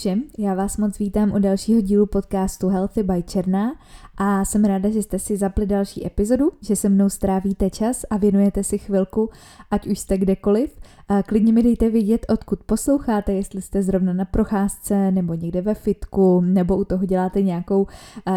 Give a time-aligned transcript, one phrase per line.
[0.00, 3.72] všem, já vás moc vítám u dalšího dílu podcastu Healthy by Černá
[4.16, 8.16] a jsem ráda, že jste si zapli další epizodu, že se mnou strávíte čas a
[8.16, 9.30] věnujete si chvilku,
[9.70, 10.78] ať už jste kdekoliv.
[11.26, 16.40] Klidně mi dejte vědět, odkud posloucháte, jestli jste zrovna na procházce nebo někde ve fitku
[16.40, 17.86] nebo u toho děláte nějakou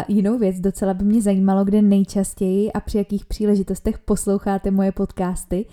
[0.08, 0.60] jinou věc.
[0.60, 5.66] Docela by mě zajímalo, kde nejčastěji a při jakých příležitostech posloucháte moje podcasty.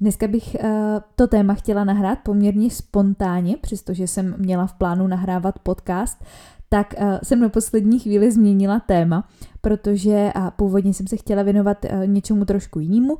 [0.00, 0.70] Dneska bych uh,
[1.16, 6.24] to téma chtěla nahrát poměrně spontánně, přestože jsem měla v plánu nahrávat podcast,
[6.68, 9.28] tak uh, jsem na poslední chvíli změnila téma,
[9.60, 13.18] protože uh, původně jsem se chtěla věnovat uh, něčemu trošku jinému,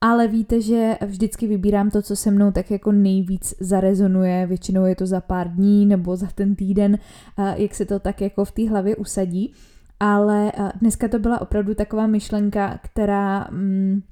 [0.00, 4.96] ale víte, že vždycky vybírám to, co se mnou tak jako nejvíc zarezonuje, většinou je
[4.96, 6.98] to za pár dní nebo za ten týden,
[7.54, 9.52] jak se to tak jako v té hlavě usadí,
[10.00, 13.48] ale dneska to byla opravdu taková myšlenka, která...
[13.50, 14.02] Um,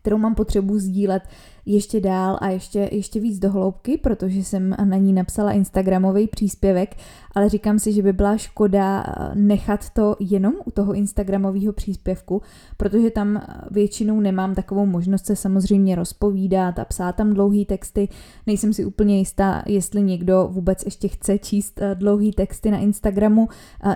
[0.00, 1.22] kterou mám potřebu sdílet
[1.70, 6.96] ještě dál a ještě, ještě víc do hloubky, protože jsem na ní napsala Instagramový příspěvek,
[7.34, 12.42] ale říkám si, že by byla škoda eh, nechat to jenom u toho Instagramového příspěvku,
[12.76, 18.08] protože tam eh, většinou nemám takovou možnost se samozřejmě rozpovídat a psát tam dlouhý texty.
[18.46, 23.48] Nejsem si úplně jistá, jestli někdo vůbec ještě chce číst eh, dlouhý texty na Instagramu,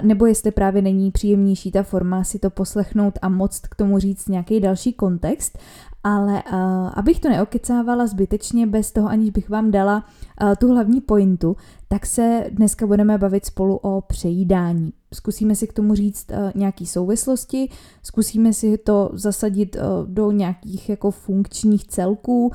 [0.02, 4.28] nebo jestli právě není příjemnější ta forma si to poslechnout a moc k tomu říct
[4.28, 5.58] nějaký další kontext.
[6.04, 7.28] Ale uh, abych to
[7.68, 10.04] neokecávala zbytečně bez toho, aniž bych vám dala
[10.42, 11.56] uh, tu hlavní pointu,
[11.88, 14.92] tak se dneska budeme bavit spolu o přejídání.
[15.14, 17.68] Zkusíme si k tomu říct uh, nějaký souvislosti,
[18.02, 22.52] zkusíme si to zasadit uh, do nějakých jako funkčních celků,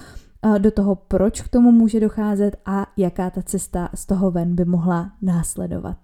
[0.57, 4.65] do toho, proč k tomu může docházet a jaká ta cesta z toho ven by
[4.65, 5.97] mohla následovat.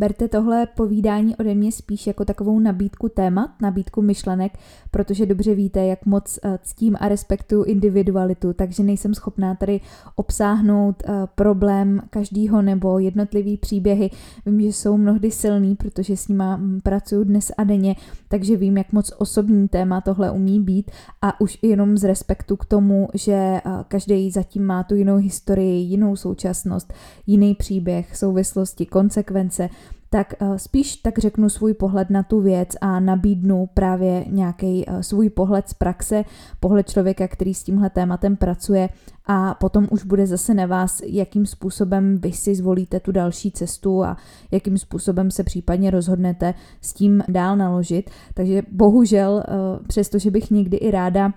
[0.00, 4.58] Berte tohle povídání ode mě spíš jako takovou nabídku témat, nabídku myšlenek,
[4.90, 9.80] protože dobře víte, jak moc eh, ctím a respektuju individualitu, takže nejsem schopná tady
[10.14, 14.10] obsáhnout eh, problém každýho nebo jednotlivý příběhy.
[14.46, 17.96] Vím, že jsou mnohdy silný, protože s nima mm, pracuju dnes a denně,
[18.28, 20.90] takže vím, jak moc osobní téma tohle umí být
[21.22, 25.82] a už jenom z respektu k tomu, že eh, každý zatím má tu jinou historii,
[25.82, 26.92] jinou současnost,
[27.26, 29.68] jiný příběh, souvislosti, konsekvence,
[30.10, 35.00] tak uh, spíš tak řeknu svůj pohled na tu věc a nabídnu právě nějaký uh,
[35.00, 36.24] svůj pohled z praxe,
[36.60, 38.88] pohled člověka, který s tímhle tématem pracuje
[39.26, 44.04] a potom už bude zase na vás, jakým způsobem vy si zvolíte tu další cestu
[44.04, 44.16] a
[44.50, 48.10] jakým způsobem se případně rozhodnete s tím dál naložit.
[48.34, 51.32] Takže bohužel, uh, přestože bych někdy i ráda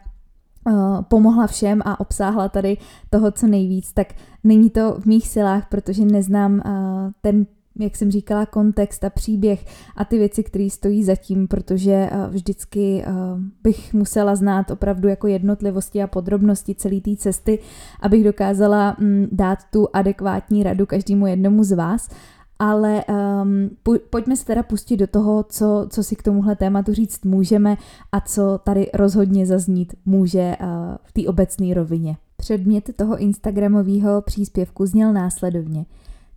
[1.08, 2.78] pomohla všem a obsáhla tady
[3.09, 4.08] toho, co nejvíc, tak
[4.44, 6.62] není to v mých silách, protože neznám
[7.22, 7.46] ten
[7.79, 13.03] jak jsem říkala, kontext a příběh a ty věci, které stojí zatím, protože eh, vždycky
[13.06, 13.11] eh,
[13.63, 17.59] bych musela znát opravdu jako jednotlivosti a podrobnosti celé té cesty,
[18.01, 22.09] abych dokázala mm, dát tu adekvátní radu každému jednomu z vás.
[22.59, 23.03] Ale
[23.41, 23.69] um,
[24.09, 27.78] pojďme se teda pustit do toho, co, co si k tomuhle tématu říct můžeme
[28.11, 30.67] a co tady rozhodně zaznít může uh,
[31.03, 32.17] v té obecné rovině.
[32.38, 35.85] Předmět toho Instagramového příspěvku zněl následovně–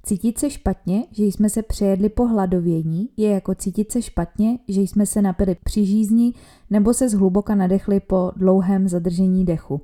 [0.09, 4.81] Cítit se špatně, že jsme se přejedli po hladovění, je jako cítit se špatně, že
[4.81, 6.33] jsme se napili při žízni
[6.71, 9.81] nebo se zhluboka nadechli po dlouhém zadržení dechu.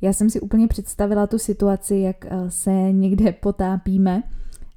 [0.00, 4.22] Já jsem si úplně představila tu situaci, jak eh, se někde potápíme,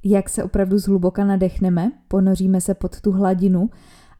[0.03, 3.69] jak se opravdu zhluboka nadechneme, ponoříme se pod tu hladinu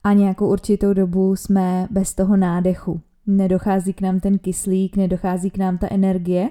[0.04, 3.02] a nějakou určitou dobu jsme bez toho nádechu.
[3.28, 6.50] Nedochází k nám ten kyslík, nedochází k nám ta energie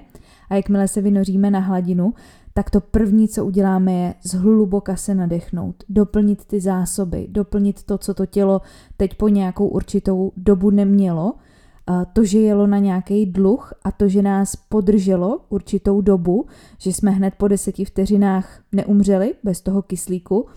[0.49, 2.13] a jakmile se vynoříme na hladinu,
[2.53, 8.13] tak to první, co uděláme, je zhluboka se nadechnout, doplnit ty zásoby, doplnit to, co
[8.13, 8.61] to tělo
[8.97, 11.33] teď po nějakou určitou dobu nemělo,
[12.13, 16.45] to, že jelo na nějaký dluh a to, že nás podrželo určitou dobu,
[16.77, 20.47] že jsme hned po deseti vteřinách neumřeli bez toho kyslíku,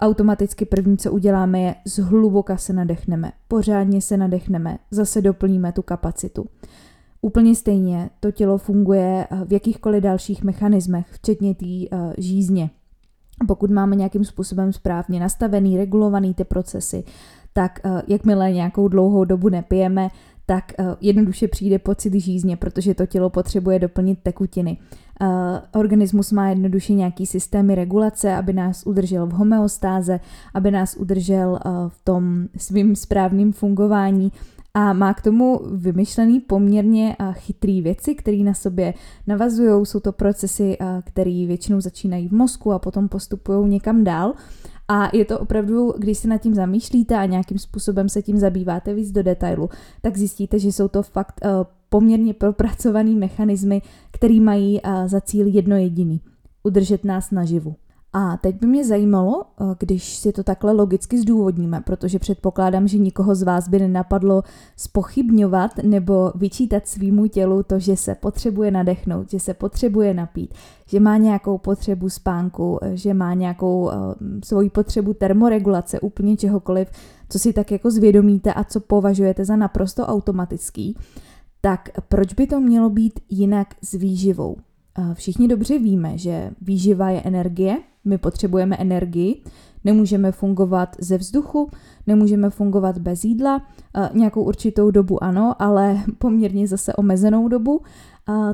[0.00, 6.46] automaticky první, co uděláme, je zhluboka se nadechneme, pořádně se nadechneme, zase doplníme tu kapacitu.
[7.24, 12.70] Úplně stejně to tělo funguje eh, v jakýchkoliv dalších mechanismech, včetně té uh, žízně.
[13.48, 17.04] Pokud máme nějakým způsobem správně nastavený, regulovaný ty procesy,
[17.52, 20.08] tak uh, jakmile nějakou dlouhou dobu nepijeme,
[20.46, 24.78] tak jednoduše přijde pocit žízně, protože to tělo potřebuje doplnit tekutiny.
[25.74, 30.20] Organismus má jednoduše nějaký systémy regulace, aby nás udržel v homeostáze,
[30.54, 34.32] aby nás udržel v tom svým správným fungování
[34.74, 38.94] a má k tomu vymyšlený poměrně chytrý věci, které na sobě
[39.26, 39.86] navazují.
[39.86, 44.34] Jsou to procesy, které většinou začínají v mozku a potom postupují někam dál.
[44.88, 48.94] A je to opravdu, když se nad tím zamýšlíte a nějakým způsobem se tím zabýváte
[48.94, 49.70] víc do detailu,
[50.02, 51.40] tak zjistíte, že jsou to fakt
[51.88, 56.20] poměrně propracované mechanismy, které mají za cíl jedno jediný.
[56.64, 57.76] udržet nás naživu.
[58.16, 62.98] A teď by mě zajímalo, eh, když si to takhle logicky zdůvodníme, protože předpokládám, že
[62.98, 64.42] nikoho z vás by nenapadlo
[64.76, 70.54] spochybňovat nebo vyčítat svýmu tělu to, že se potřebuje nadechnout, že se potřebuje napít,
[70.86, 73.92] že má nějakou potřebu spánku, eh, že má nějakou uh,
[74.44, 76.88] svoji potřebu termoregulace, úplně čehokoliv,
[77.28, 80.96] co si tak jako zvědomíte a co považujete za naprosto automatický,
[81.60, 84.56] tak proč by to mělo být jinak s výživou?
[85.14, 89.42] Všichni dobře víme, že výživa je energie, my potřebujeme energii,
[89.84, 91.70] nemůžeme fungovat ze vzduchu,
[92.06, 93.62] nemůžeme fungovat bez jídla,
[94.12, 97.80] nějakou určitou dobu ano, ale poměrně zase omezenou dobu,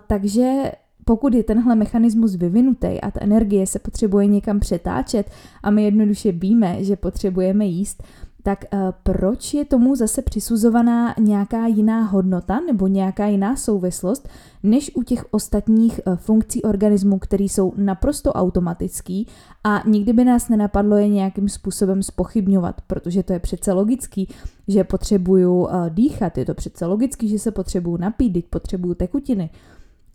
[0.07, 0.73] takže
[1.05, 5.31] pokud je tenhle mechanismus vyvinutý a ta energie se potřebuje někam přetáčet
[5.63, 8.03] a my jednoduše víme, že potřebujeme jíst,
[8.43, 14.29] tak uh, proč je tomu zase přisuzovaná nějaká jiná hodnota nebo nějaká jiná souvislost,
[14.63, 19.27] než u těch ostatních uh, funkcí organismu, které jsou naprosto automatický
[19.65, 24.29] a nikdy by nás nenapadlo je nějakým způsobem spochybňovat, protože to je přece logický,
[24.69, 29.51] že potřebuju uh, dýchat, je to přece logický, že se potřebuju napít, teď potřebuju tekutiny.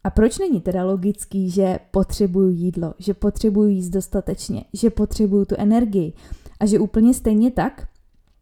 [0.04, 5.56] A proč není teda logický, že potřebuju jídlo, že potřebuju jíst dostatečně, že potřebuju tu
[5.57, 6.13] energii
[6.60, 7.88] a že úplně stejně tak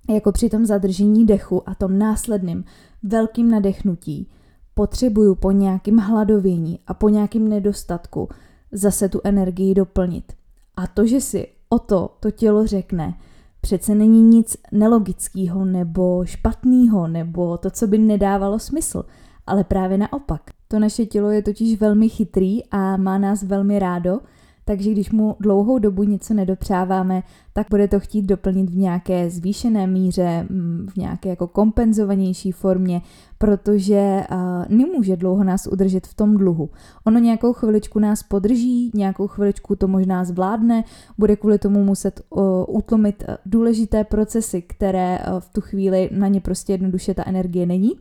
[0.10, 2.64] jako při tom zadržení dechu a tom následným
[3.04, 4.28] velkým nadechnutí
[4.74, 8.30] potřebuju po nějakým hladovění a po nějakým nedostatku
[8.72, 10.34] zase tu energii doplnit.
[10.78, 13.18] A to, že si o to to tělo řekne,
[13.62, 19.06] přece není nic nelogického nebo špatného nebo to, co by nedávalo smysl,
[19.48, 20.42] ale právě naopak.
[20.68, 24.20] To naše tělo je totiž velmi chytrý a má nás velmi rádo
[24.66, 27.24] takže když mu dlouhou dobu něco nedopřáváme,
[27.54, 33.02] tak bude to chtít doplnit v nějaké zvýšené míře, mm, v nějaké jako kompenzovanější formě,
[33.44, 34.38] protože uh,
[34.70, 36.70] nemůže dlouho nás udržet v tom dluhu.
[37.06, 40.84] Ono nějakou chviličku nás podrží, nějakou chviličku to možná zvládne,
[41.18, 46.42] bude kvůli tomu muset uh, utlumit důležité procesy, které uh, v tu chvíli na ně
[46.42, 47.92] prostě jednoduše ta energie není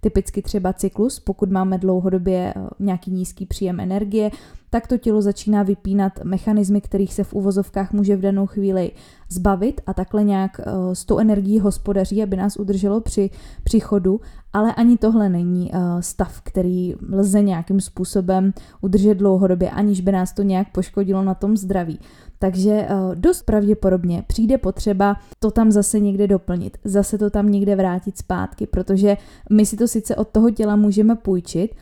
[0.00, 4.30] typicky třeba cyklus, pokud máme dlouhodobě nějaký nízký příjem energie,
[4.70, 8.90] tak to tělo začíná vypínat mechanismy, kterých se v uvozovkách může v danou chvíli
[9.28, 13.30] zbavit a takhle nějak uh, s tou energií hospodaří, aby nás udrželo při
[13.64, 14.20] příchodu,
[14.52, 20.32] ale ani tohle není uh, stav, který lze nějakým způsobem udržet dlouhodobě, aniž by nás
[20.32, 21.98] to nějak poškodilo na tom zdraví.
[22.38, 27.76] Takže uh, dost pravděpodobně přijde potřeba to tam zase někde doplnit, zase to tam někde
[27.76, 29.16] vrátit zpátky, protože
[29.50, 31.74] my si to sice od toho těla můžeme půjčit,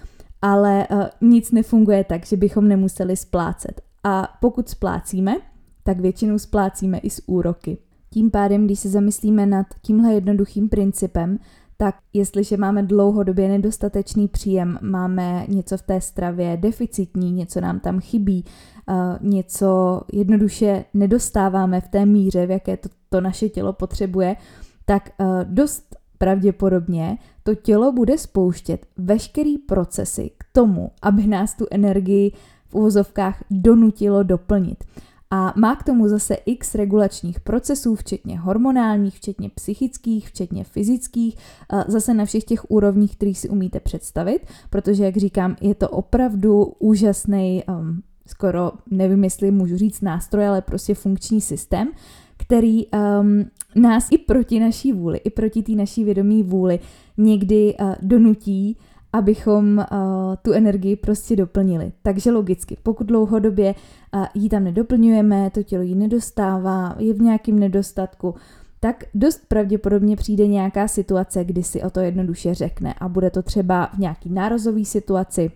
[0.43, 0.87] ale
[1.21, 3.81] nic nefunguje tak, že bychom nemuseli splácet.
[4.05, 5.37] A pokud splácíme,
[5.87, 7.79] tak většinou splácíme i s úroky.
[8.11, 11.39] Tím pádem, když se zamyslíme nad tímhle jednoduchým principem,
[11.77, 18.01] tak jestliže máme dlouhodobě nedostatečný příjem, máme něco v té stravě deficitní, něco nám tam
[18.01, 18.45] chybí,
[18.89, 24.37] uh, něco jednoduše nedostáváme v té míře, v jaké to, to naše tělo potřebuje,
[24.85, 31.67] tak uh, dost pravděpodobně to tělo bude spouštět veškerý procesy k tomu, aby nás tu
[31.71, 32.33] energii
[32.69, 34.85] v uvozovkách donutilo doplnit.
[35.31, 41.37] A má k tomu zase x regulačních procesů, včetně hormonálních, včetně psychických, včetně fyzických,
[41.89, 46.65] zase na všech těch úrovních, kterých si umíte představit, protože, jak říkám, je to opravdu
[46.79, 51.89] úžasný, um, skoro nevím, jestli můžu říct nástroj, ale prostě funkční systém,
[52.37, 56.79] který um, nás i proti naší vůli, i proti té naší vědomí vůli
[57.17, 58.77] někdy uh, donutí,
[59.17, 59.85] abychom uh,
[60.43, 61.93] tu energii prostě doplnili.
[62.03, 63.75] Takže logicky, pokud dlouhodobě
[64.15, 68.35] uh, ji tam nedoplňujeme, to tělo ji nedostává, je v nějakém nedostatku,
[68.81, 73.43] tak dost pravděpodobně přijde nějaká situace, kdy si o to jednoduše řekne a bude to
[73.43, 75.51] třeba v nějaký nárazový situaci,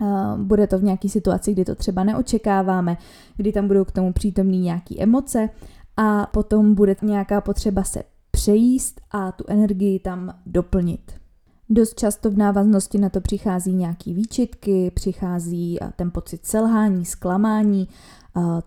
[0.00, 2.96] Uh, bude to v nějaké situaci, kdy to třeba neočekáváme,
[3.36, 5.48] kdy tam budou k tomu přítomný nějaké emoce
[5.96, 11.23] a potom bude nějaká potřeba se přejíst a tu energii tam doplnit.
[11.70, 17.88] Dost často v návaznosti na to přichází nějaký výčitky, přichází ten pocit selhání, zklamání,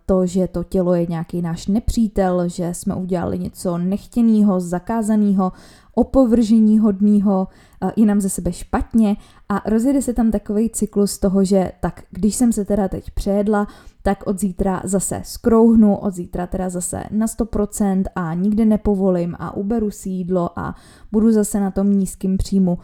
[0.06, 5.52] to, že to tělo je nějaký náš nepřítel, že jsme udělali něco nechtěného, zakázaného,
[5.96, 7.48] opovržení hodného,
[7.96, 9.16] je nám ze sebe špatně
[9.50, 13.68] a rozjede se tam takový cyklus toho, že tak když jsem se teda teď přejedla,
[14.04, 19.56] tak od zítra zase skrouhnu, od zítra teda zase na 100% a nikdy nepovolím a
[19.56, 20.76] uberu si jídlo a
[21.12, 22.78] budu zase na tom nízkým příjmu.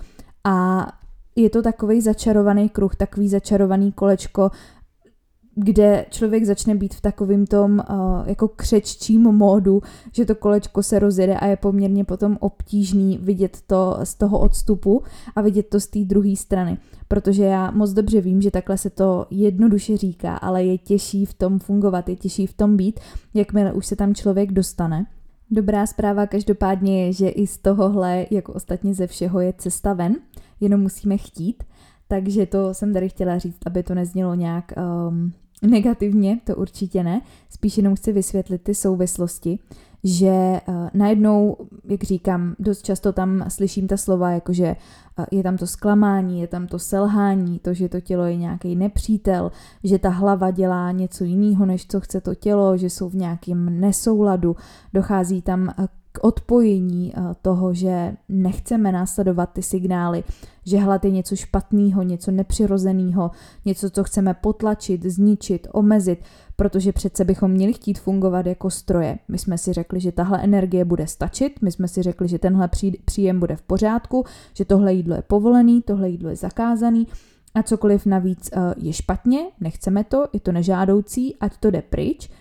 [0.43, 0.87] A
[1.35, 4.51] je to takový začarovaný kruh, takový začarovaný kolečko,
[5.55, 7.95] kde člověk začne být v takovým tom uh,
[8.25, 9.81] jako křeččím módu,
[10.11, 15.03] že to kolečko se rozjede a je poměrně potom obtížný vidět to z toho odstupu
[15.35, 16.77] a vidět to z té druhé strany.
[17.07, 21.33] Protože já moc dobře vím, že takhle se to jednoduše říká, ale je těžší v
[21.33, 22.99] tom fungovat, je těžší v tom být,
[23.33, 25.05] jakmile už se tam člověk dostane.
[25.51, 30.15] Dobrá zpráva každopádně je, že i z tohohle, jako ostatně ze všeho, je cesta ven,
[30.59, 31.63] jenom musíme chtít.
[32.07, 34.73] Takže to jsem tady chtěla říct, aby to neznělo nějak
[35.09, 35.33] um,
[35.63, 37.21] negativně, to určitě ne.
[37.49, 39.59] Spíš jenom chci vysvětlit ty souvislosti,
[40.03, 41.57] že uh, najednou,
[41.89, 44.75] jak říkám, dost často tam slyším ta slova, jakože
[45.19, 48.75] uh, je tam to zklamání, je tam to selhání, to, že to tělo je nějaký
[48.75, 49.51] nepřítel,
[49.83, 53.79] že ta hlava dělá něco jiného, než co chce to tělo, že jsou v nějakém
[53.79, 54.55] nesouladu,
[54.93, 60.23] dochází tam uh, k odpojení toho, že nechceme následovat ty signály,
[60.65, 63.31] že hlad je něco špatného, něco nepřirozeného,
[63.65, 66.19] něco, co chceme potlačit, zničit, omezit,
[66.55, 69.19] protože přece bychom měli chtít fungovat jako stroje.
[69.27, 72.69] My jsme si řekli, že tahle energie bude stačit, my jsme si řekli, že tenhle
[73.05, 77.07] příjem bude v pořádku, že tohle jídlo je povolený, tohle jídlo je zakázaný
[77.55, 82.29] a cokoliv navíc je špatně, nechceme to, je to nežádoucí, ať to jde pryč–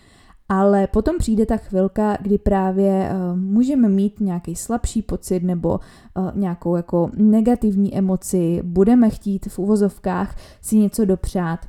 [0.52, 5.80] ale potom přijde ta chvilka, kdy právě uh, můžeme mít nějaký slabší pocit nebo
[6.16, 11.60] uh, nějakou jako negativní emoci, budeme chtít v uvozovkách si něco dopřát.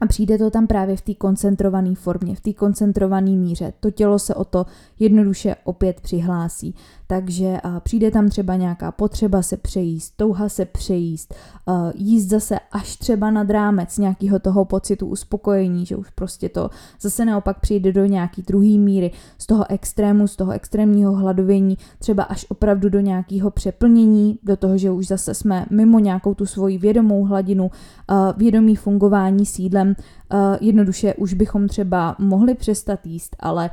[0.00, 3.72] A přijde to tam právě v té koncentrované formě, v té koncentrované míře.
[3.80, 4.66] To tělo se o to
[4.98, 6.74] jednoduše opět přihlásí.
[7.06, 11.34] Takže uh, přijde tam třeba nějaká potřeba se přejíst, touha se přejíst,
[11.94, 17.24] jíst zase až třeba nad rámec nějakého toho pocitu uspokojení, že už prostě to zase
[17.24, 22.46] naopak přijde do nějaký druhý míry, z toho extrému, z toho extrémního hladovění, třeba až
[22.48, 27.24] opravdu do nějakého přeplnění, do toho, že už zase jsme mimo nějakou tu svoji vědomou
[27.24, 27.70] hladinu,
[28.36, 33.70] vědomí fungování sídlem, uh, jednoduše už bychom třeba mohli přestat jíst, ale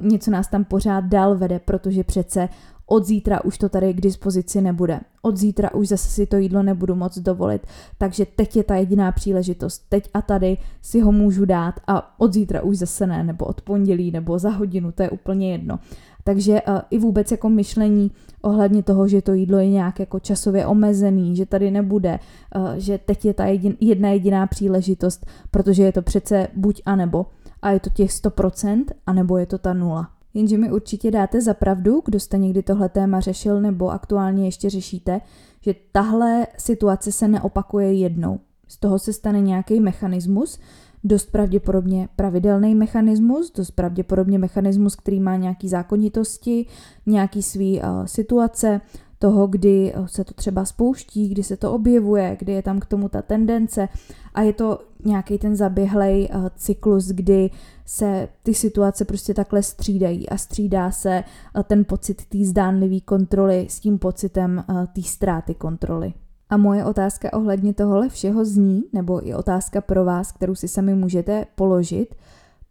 [0.00, 2.48] uh, něco nás tam pořád dál vede, protože přece
[2.86, 5.00] od zítra už to tady k dispozici nebude.
[5.22, 7.66] Od zítra už zase si to jídlo nebudu moc dovolit,
[7.98, 9.84] takže teď je ta jediná příležitost.
[9.88, 13.60] Teď a tady si ho můžu dát a od zítra už zase ne, nebo od
[13.60, 15.78] pondělí, nebo za hodinu, to je úplně jedno.
[16.24, 18.10] Takže uh, i vůbec jako myšlení
[18.42, 22.18] ohledně toho, že to jídlo je nějak jako časově omezený, že tady nebude,
[22.56, 23.44] uh, že teď je ta
[23.80, 27.26] jedna jediná příležitost, protože je to přece buď a nebo.
[27.62, 30.10] A je to těch 100%, anebo je to ta nula.
[30.34, 34.70] Jenže mi určitě dáte za pravdu, kdo jste někdy tohle téma řešil nebo aktuálně ještě
[34.70, 35.20] řešíte,
[35.60, 38.40] že tahle situace se neopakuje jednou.
[38.68, 40.58] Z toho se stane nějaký mechanismus,
[41.04, 46.66] dost pravděpodobně pravidelný mechanismus, dost pravděpodobně mechanismus, který má nějaký zákonitosti,
[47.06, 48.80] nějaký svý uh, situace,
[49.22, 53.08] toho, kdy se to třeba spouští, kdy se to objevuje, kdy je tam k tomu
[53.08, 53.88] ta tendence
[54.34, 57.50] a je to nějaký ten zaběhlej uh, cyklus, kdy
[57.86, 61.24] se ty situace prostě takhle střídají a střídá se
[61.56, 66.12] uh, ten pocit té zdánlivé kontroly s tím pocitem uh, té ztráty kontroly.
[66.52, 70.94] A moje otázka ohledně tohohle všeho zní, nebo i otázka pro vás, kterou si sami
[70.94, 72.14] můžete položit,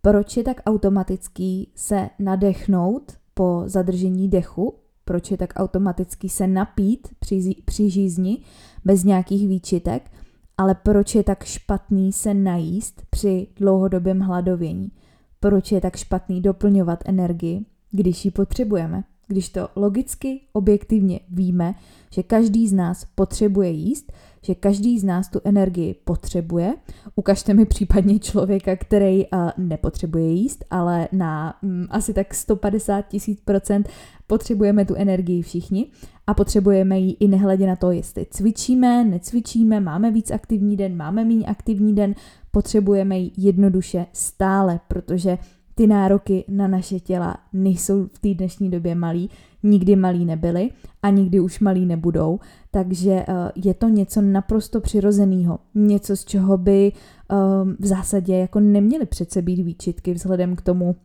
[0.02, 4.74] proč je tak automatický se nadechnout po zadržení dechu,
[5.06, 8.44] proč je tak automatický se napít při, při žízni
[8.86, 10.12] bez nějakých výčitek,
[10.58, 14.92] ale proč je tak špatný se najíst při dlouhodobém hladovění,
[15.40, 21.76] proč je tak špatný doplňovat energii, když ji potřebujeme když to logicky, objektivně víme,
[22.14, 26.74] že každý z nás potřebuje jíst, že každý z nás tu energii potřebuje.
[27.16, 33.42] Ukažte mi případně člověka, který uh, nepotřebuje jíst, ale na um, asi tak 150 tisíc
[33.46, 33.90] procent
[34.28, 35.88] potřebujeme tu energii všichni
[36.28, 41.26] a potřebujeme ji i nehledě na to, jestli cvičíme, necvičíme, máme víc aktivní den, máme
[41.26, 42.16] méně aktivní den,
[42.52, 45.38] potřebujeme ji jednoduše stále, protože
[45.76, 49.30] ty nároky na naše těla nejsou v té dnešní době malý,
[49.64, 50.70] nikdy malý nebyly
[51.04, 52.40] a nikdy už malý nebudou,
[52.72, 56.92] takže eh, je to něco naprosto přirozeného, něco z čeho by
[57.30, 60.96] ehm, v zásadě jako neměly přece být výčitky vzhledem k tomu,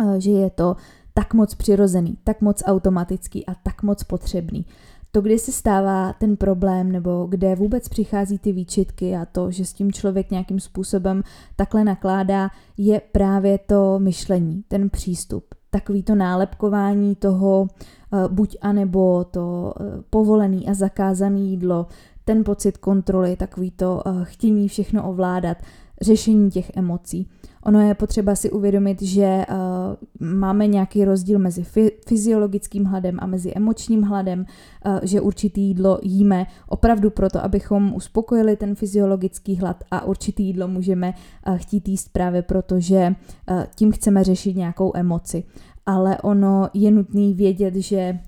[0.00, 0.76] eh, že je to
[1.14, 4.66] tak moc přirozený, tak moc automatický a tak moc potřebný
[5.12, 9.64] to, kdy se stává ten problém nebo kde vůbec přichází ty výčitky a to, že
[9.64, 11.22] s tím člověk nějakým způsobem
[11.56, 15.44] takhle nakládá, je právě to myšlení, ten přístup.
[15.70, 21.86] Takový to nálepkování toho uh, buď a nebo to uh, povolený a zakázaný jídlo,
[22.24, 25.56] ten pocit kontroly, takový to uh, chtění všechno ovládat,
[26.02, 27.28] řešení těch emocí.
[27.64, 31.64] Ono je potřeba si uvědomit, že uh, máme nějaký rozdíl mezi
[32.08, 38.56] fyziologickým hladem a mezi emočním hladem, uh, že určitý jídlo jíme opravdu proto, abychom uspokojili
[38.56, 41.14] ten fyziologický hlad a určitý jídlo můžeme
[41.48, 43.14] uh, chtít jíst právě proto, že
[43.50, 45.44] uh, tím chceme řešit nějakou emoci.
[45.86, 48.18] Ale ono je nutné vědět, že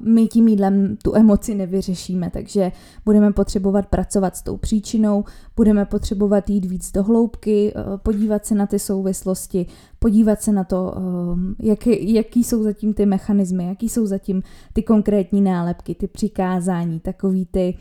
[0.00, 2.72] my tím jídlem tu emoci nevyřešíme, takže
[3.04, 5.24] budeme potřebovat pracovat s tou příčinou,
[5.56, 9.66] budeme potřebovat jít víc do hloubky, eh, podívat se na ty souvislosti,
[9.98, 14.82] podívat se na to, eh, jaký, jaký jsou zatím ty mechanismy, jaký jsou zatím ty
[14.82, 17.78] konkrétní nálepky, ty přikázání, takový ty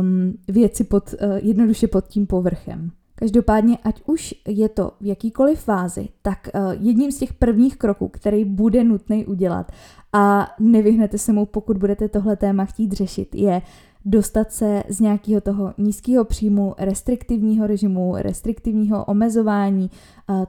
[0.00, 2.90] um, věci pod, jednoduše pod tím povrchem.
[3.14, 6.48] Každopádně, ať už je to v jakýkoliv fázi, tak
[6.80, 9.72] jedním z těch prvních kroků, který bude nutný udělat
[10.16, 13.62] a nevyhnete se mu, pokud budete tohle téma chtít řešit, je
[14.04, 19.90] dostat se z nějakého toho nízkého příjmu, restriktivního režimu, restriktivního omezování,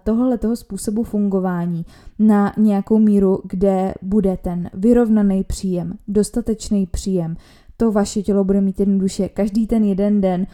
[0.03, 1.85] tohle toho způsobu fungování
[2.19, 7.35] na nějakou míru, kde bude ten vyrovnaný příjem, dostatečný příjem.
[7.77, 10.47] To vaše tělo bude mít jednoduše každý ten jeden den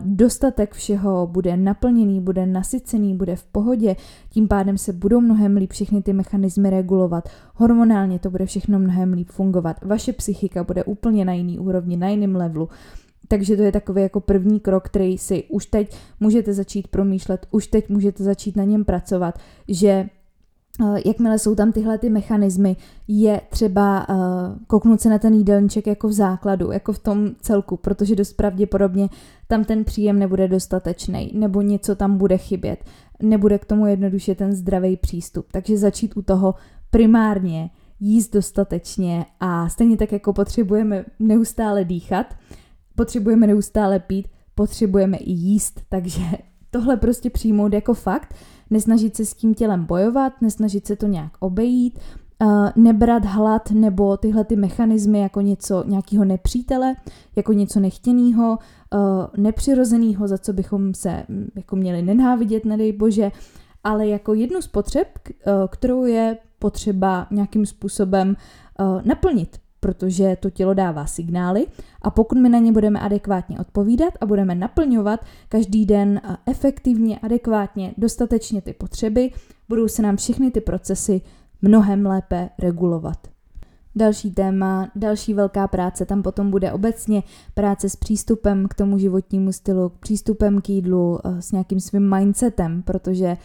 [0.00, 3.96] dostatek všeho bude naplněný, bude nasycený, bude v pohodě,
[4.30, 7.28] tím pádem se budou mnohem líp všechny ty mechanismy regulovat.
[7.54, 9.76] Hormonálně to bude všechno mnohem líp fungovat.
[9.84, 12.68] Vaše psychika bude úplně na jiný úrovni, na jiném levelu.
[13.28, 17.66] Takže to je takový jako první krok, který si už teď můžete začít promýšlet, už
[17.66, 20.08] teď můžete začít na něm pracovat, že
[21.06, 22.76] jakmile jsou tam tyhle ty mechanismy,
[23.08, 24.16] je třeba uh,
[24.66, 29.08] kouknout se na ten jídelníček jako v základu, jako v tom celku, protože dost pravděpodobně
[29.48, 32.84] tam ten příjem nebude dostatečný, nebo něco tam bude chybět,
[33.22, 35.46] nebude k tomu jednoduše ten zdravý přístup.
[35.52, 36.54] Takže začít u toho
[36.90, 42.26] primárně jíst dostatečně a stejně tak jako potřebujeme neustále dýchat,
[42.94, 46.22] potřebujeme neustále pít, potřebujeme i jíst, takže
[46.76, 48.34] tohle prostě přijmout jako fakt,
[48.70, 51.98] nesnažit se s tím tělem bojovat, nesnažit se to nějak obejít,
[52.42, 56.94] Uh, nebrat hlad nebo tyhle ty mechanismy jako něco nějakého nepřítele,
[57.36, 58.58] jako něco nechtěného,
[58.94, 59.00] uh,
[59.36, 63.32] nepřirozeného, za co bychom se mm, jako měli nenávidět, nedej bože,
[63.84, 68.36] ale jako jednu z potřeb, uh, kterou je potřeba nějakým způsobem
[69.04, 71.66] naplnit protože to tělo dává signály
[72.02, 77.94] a pokud my na ně budeme adekvátně odpovídat a budeme naplňovat každý den efektivně, adekvátně,
[77.96, 79.30] dostatečně ty potřeby,
[79.68, 81.20] budou se nám všechny ty procesy
[81.62, 83.18] mnohem lépe regulovat.
[83.96, 87.22] Další téma, další velká práce tam potom bude obecně
[87.54, 92.82] práce s přístupem k tomu životnímu stylu, přístupem k jídlu, eh, s nějakým svým mindsetem,
[92.82, 93.36] protože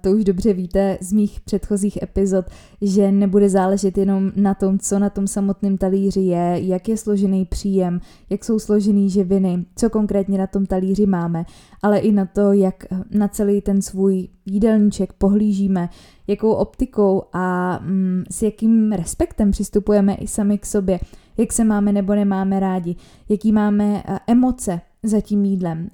[0.00, 2.44] to už dobře víte z mých předchozích epizod,
[2.80, 7.44] že nebude záležet jenom na tom, co na tom samotném talíři je, jak je složený
[7.44, 11.44] příjem, jak jsou složený živiny, co konkrétně na tom talíři máme,
[11.82, 15.88] ale i na to, jak na celý ten svůj jídelníček pohlížíme,
[16.26, 21.00] jakou optikou a mm, s jakým respektem přistupujeme i sami k sobě,
[21.36, 22.96] jak se máme nebo nemáme rádi,
[23.28, 25.88] jaký máme emoce za tím jídlem,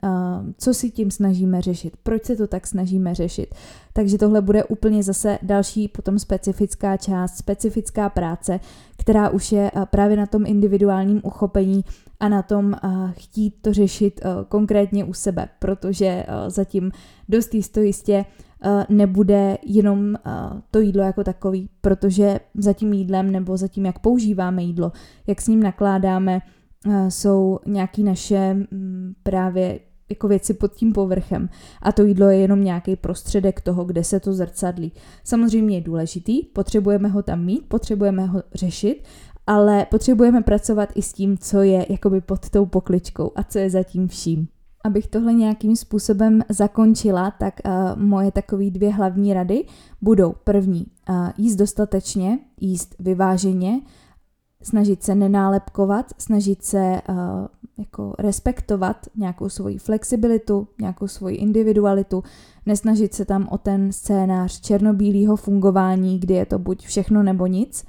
[0.58, 3.54] co si tím snažíme řešit, proč se to tak snažíme řešit.
[3.92, 8.60] Takže tohle bude úplně zase další potom specifická část, specifická práce,
[8.98, 11.84] která už je právě na tom individuálním uchopení
[12.20, 12.74] a na tom
[13.10, 16.90] chtít to řešit konkrétně u sebe, protože zatím
[17.28, 18.24] dost jisto jistě
[18.88, 20.16] nebude jenom
[20.70, 24.92] to jídlo jako takový, protože za tím jídlem nebo za tím, jak používáme jídlo,
[25.26, 26.40] jak s ním nakládáme,
[27.08, 31.48] jsou nějaký naše mm, právě jako věci pod tím povrchem
[31.82, 34.92] a to jídlo je jenom nějaký prostředek toho, kde se to zrcadlí.
[35.24, 39.04] Samozřejmě je důležitý, potřebujeme ho tam mít, potřebujeme ho řešit,
[39.46, 43.70] ale potřebujeme pracovat i s tím, co je jakoby pod tou pokličkou a co je
[43.70, 44.48] zatím vším.
[44.84, 49.64] Abych tohle nějakým způsobem zakončila, tak uh, moje takové dvě hlavní rady
[50.02, 53.80] budou první, uh, jíst dostatečně, jíst vyváženě,
[54.66, 57.16] snažit se nenálepkovat, snažit se uh,
[57.78, 62.24] jako respektovat nějakou svoji flexibilitu, nějakou svoji individualitu,
[62.66, 67.84] nesnažit se tam o ten scénář černobílého fungování, kdy je to buď všechno nebo nic.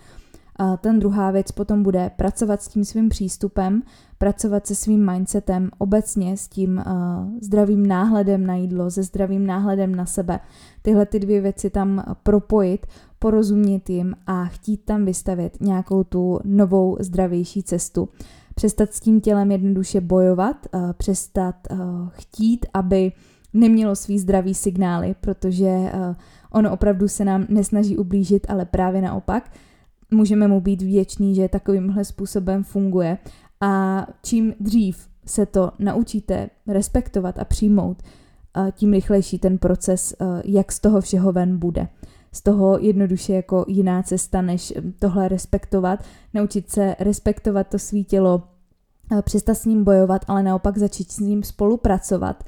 [0.57, 3.83] A ten druhá věc potom bude pracovat s tím svým přístupem,
[4.17, 6.93] pracovat se svým mindsetem, obecně s tím uh,
[7.41, 10.39] zdravým náhledem na jídlo, se zdravým náhledem na sebe.
[10.81, 12.87] Tyhle ty dvě věci tam propojit,
[13.19, 18.09] porozumět jim a chtít tam vystavit nějakou tu novou, zdravější cestu.
[18.55, 21.77] Přestat s tím tělem jednoduše bojovat, uh, přestat uh,
[22.09, 23.11] chtít, aby
[23.53, 26.15] nemělo svý zdravý signály, protože uh,
[26.51, 29.51] ono opravdu se nám nesnaží ublížit, ale právě naopak
[30.11, 33.17] můžeme mu být vděční, že takovýmhle způsobem funguje
[33.61, 38.03] a čím dřív se to naučíte respektovat a přijmout,
[38.71, 40.15] tím rychlejší ten proces,
[40.45, 41.87] jak z toho všeho ven bude.
[42.31, 48.43] Z toho jednoduše jako jiná cesta, než tohle respektovat, naučit se respektovat to svý tělo,
[49.21, 52.43] přestat s ním bojovat, ale naopak začít s ním spolupracovat,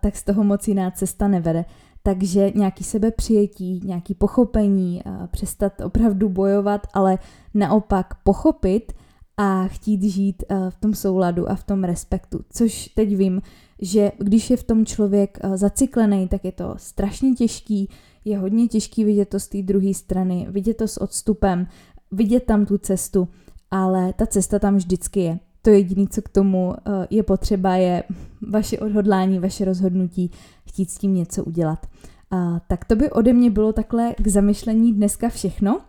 [0.00, 1.64] tak z toho moc jiná cesta nevede.
[2.06, 7.18] Takže nějaký sebepřijetí, nějaký pochopení, přestat opravdu bojovat, ale
[7.54, 8.92] naopak pochopit
[9.36, 12.40] a chtít žít v tom souladu a v tom respektu.
[12.50, 13.42] Což teď vím,
[13.82, 17.88] že když je v tom člověk zaciklený, tak je to strašně těžký,
[18.24, 21.66] je hodně těžký vidět to z té druhé strany, vidět to s odstupem,
[22.12, 23.28] vidět tam tu cestu,
[23.70, 25.38] ale ta cesta tam vždycky je.
[25.62, 26.74] To jediné, co k tomu
[27.10, 28.02] je potřeba, je
[28.48, 30.30] vaše odhodlání, vaše rozhodnutí
[30.66, 31.86] chtít s tím něco udělat.
[32.30, 35.80] A, tak to by ode mě bylo takhle k zamyšlení dneska všechno.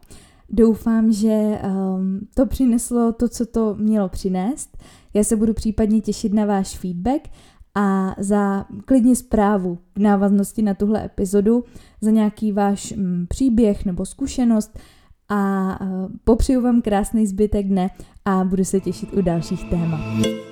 [0.50, 4.78] Doufám, že um, to přineslo to, co to mělo přinést.
[5.14, 7.30] Já se budu případně těšit na váš feedback
[7.76, 11.64] a za klidně zprávu v návaznosti na tuhle epizodu,
[12.02, 14.80] za nějaký váš mm, příběh nebo zkušenost
[15.30, 17.90] a uh, popřeju vám krásný zbytek dne
[18.26, 20.47] a budu se těšit u dalších témat.